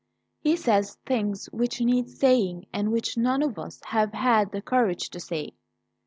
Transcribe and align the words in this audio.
He 0.39 0.55
says 0.55 0.97
things 1.05 1.45
which 1.51 1.79
need 1.79 2.09
saying 2.09 2.65
and 2.73 2.91
which 2.91 3.17
none 3.19 3.43
of 3.43 3.59
us 3.59 3.79
have 3.85 4.13
had 4.13 4.51
the 4.51 4.59
courage 4.63 5.11
to 5.11 5.19
say. 5.19 5.51